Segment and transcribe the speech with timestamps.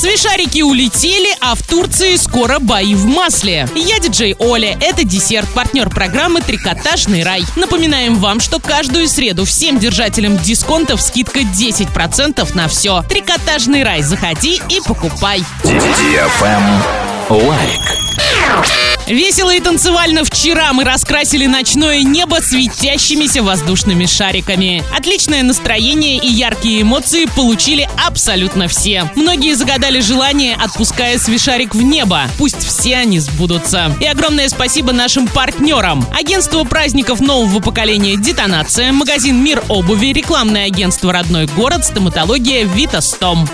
[0.00, 3.68] Смешарики улетели, а в Турции скоро бои в масле.
[3.74, 7.44] Я диджей Оля, это десерт, партнер программы «Трикотажный рай».
[7.54, 13.02] Напоминаем вам, что каждую среду всем держателям дисконтов скидка 10% на все.
[13.10, 15.44] «Трикотажный рай» заходи и покупай.
[17.28, 18.89] лайк.
[19.10, 24.84] Весело и танцевально вчера мы раскрасили ночное небо светящимися воздушными шариками.
[24.96, 29.10] Отличное настроение и яркие эмоции получили абсолютно все.
[29.16, 32.28] Многие загадали желание, отпуская свишарик в небо.
[32.38, 33.96] Пусть все они сбудутся.
[34.00, 36.06] И огромное спасибо нашим партнерам.
[36.16, 43.48] Агентство праздников нового поколения «Детонация», магазин «Мир обуви», рекламное агентство «Родной город», стоматология «Витастом».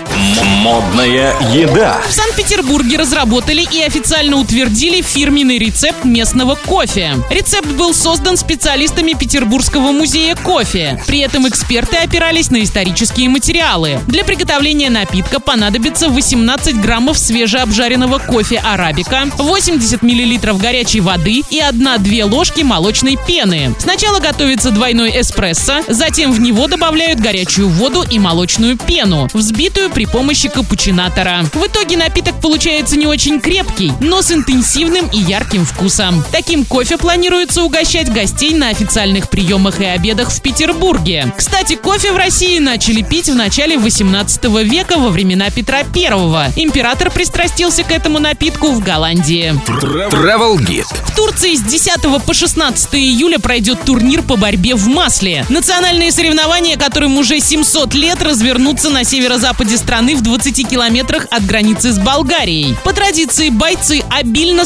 [0.61, 1.99] Модная еда.
[2.07, 7.15] В Санкт-Петербурге разработали и официально утвердили фирменный фирменный рецепт местного кофе.
[7.29, 11.01] Рецепт был создан специалистами Петербургского музея кофе.
[11.07, 13.99] При этом эксперты опирались на исторические материалы.
[14.07, 22.23] Для приготовления напитка понадобится 18 граммов свежеобжаренного кофе арабика, 80 миллилитров горячей воды и 1-2
[22.25, 23.73] ложки молочной пены.
[23.79, 30.05] Сначала готовится двойной эспрессо, затем в него добавляют горячую воду и молочную пену, взбитую при
[30.05, 31.45] помощи капучинатора.
[31.53, 36.23] В итоге напиток получается не очень крепкий, но с интенсивным и ярким ярким вкусом.
[36.31, 41.31] Таким кофе планируется угощать гостей на официальных приемах и обедах в Петербурге.
[41.37, 46.51] Кстати, кофе в России начали пить в начале 18 века во времена Петра I.
[46.55, 49.53] Император пристрастился к этому напитку в Голландии.
[49.67, 50.85] Travel Guide.
[51.05, 55.45] В Турции с 10 по 16 июля пройдет турнир по борьбе в масле.
[55.49, 61.91] Национальные соревнования, которым уже 700 лет, развернутся на северо-западе страны в 20 километрах от границы
[61.91, 62.75] с Болгарией.
[62.83, 64.65] По традиции бойцы обильно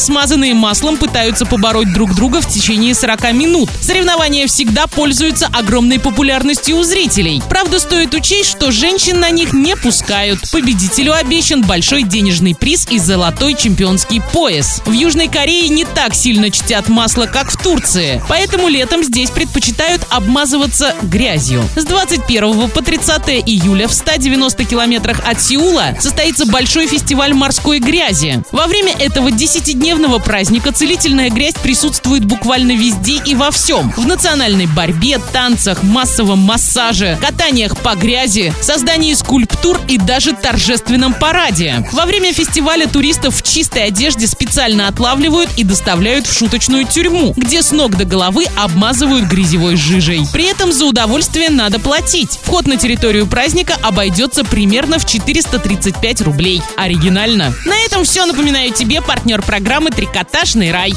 [0.51, 3.69] смазанные маслом пытаются побороть друг друга в течение 40 минут.
[3.81, 7.41] Соревнования всегда пользуются огромной популярностью у зрителей.
[7.49, 10.39] Правда, стоит учесть, что женщин на них не пускают.
[10.51, 14.81] Победителю обещан большой денежный приз и золотой чемпионский пояс.
[14.85, 18.21] В Южной Корее не так сильно чтят масло, как в Турции.
[18.27, 21.63] Поэтому летом здесь предпочитают обмазываться грязью.
[21.75, 28.43] С 21 по 30 июля в 190 километрах от Сеула состоится большой фестиваль морской грязи.
[28.51, 33.93] Во время этого 10-дневного праздника праздника целительная грязь присутствует буквально везде и во всем.
[33.95, 41.87] В национальной борьбе, танцах, массовом массаже, катаниях по грязи, создании скульптур и даже торжественном параде.
[41.91, 47.61] Во время фестиваля туристов в чистой одежде специально отлавливают и доставляют в шуточную тюрьму, где
[47.61, 50.25] с ног до головы обмазывают грязевой жижей.
[50.33, 52.39] При этом за удовольствие надо платить.
[52.41, 56.63] Вход на территорию праздника обойдется примерно в 435 рублей.
[56.77, 57.53] Оригинально.
[57.67, 58.25] На этом все.
[58.25, 60.89] Напоминаю тебе партнер программы «Трикотаж Пляжный рай.